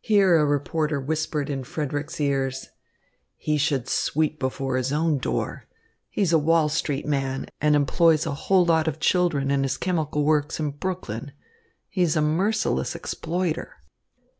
[0.00, 2.70] Here a reporter whispered in Frederick's ears:
[3.36, 5.68] "He should sweep before his own door.
[6.10, 10.24] He's a Wall Street man and employs a whole lot of children in his chemical
[10.24, 11.30] works in Brooklyn.
[11.88, 13.76] He is a merciless exploiter."